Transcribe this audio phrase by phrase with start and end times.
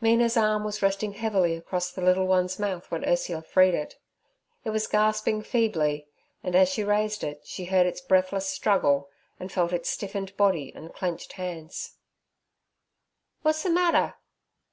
[0.00, 3.96] Mina's arm was resting heavily across the little one's mouth when Ursula freed it.
[4.64, 6.06] It was gasping feebly,
[6.40, 9.10] and as she raised it she heard its breathless struggle
[9.40, 11.96] and felt its stiffened body and clenched hands.
[13.42, 14.14] 'What's the matter?'